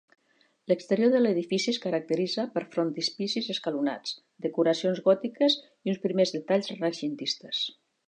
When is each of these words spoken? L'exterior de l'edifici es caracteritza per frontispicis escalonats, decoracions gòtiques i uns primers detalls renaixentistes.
L'exterior 0.69 1.11
de 1.15 1.19
l'edifici 1.21 1.69
es 1.73 1.79
caracteritza 1.83 2.47
per 2.57 2.63
frontispicis 2.77 3.51
escalonats, 3.57 4.17
decoracions 4.49 5.05
gòtiques 5.11 5.61
i 5.69 5.95
uns 5.95 6.05
primers 6.09 6.39
detalls 6.41 6.77
renaixentistes. 6.77 7.67